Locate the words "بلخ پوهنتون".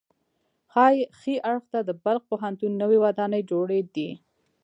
2.03-2.71